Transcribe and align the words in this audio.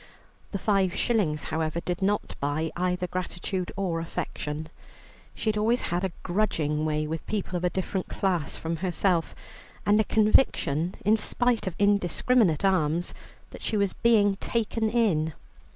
The 0.51 0.57
five 0.57 0.95
shillings, 0.95 1.43
however, 1.53 1.79
did 1.79 2.01
not 2.01 2.33
buy 2.39 2.71
either 2.75 3.05
gratitude 3.05 3.71
or 3.77 3.99
affection. 3.99 4.69
She 5.35 5.47
had 5.49 5.57
always 5.59 5.81
had 5.93 6.03
a 6.03 6.11
grudging 6.23 6.85
way 6.85 7.05
with 7.05 7.23
people 7.27 7.55
of 7.55 7.63
a 7.63 7.69
different 7.69 8.07
class 8.07 8.55
from 8.55 8.77
herself, 8.77 9.35
and 9.85 10.01
a 10.01 10.03
conviction, 10.03 10.95
in 11.05 11.17
spite 11.17 11.67
of 11.67 11.75
indiscriminate 11.77 12.65
alms, 12.65 13.13
that 13.51 13.61
she 13.61 13.77
was 13.77 13.93
being 13.93 14.37
taken 14.37 14.89
in. 14.89 15.33